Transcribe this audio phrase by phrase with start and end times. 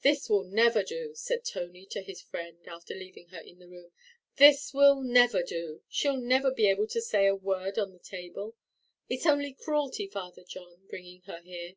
[0.00, 3.92] "This will never do," said Tony to his friend after leaving her in the room;
[4.36, 8.56] "this will never do; she'll never be able to say a word on the table;
[9.10, 11.74] it's only cruelty, Father John, bringing her here."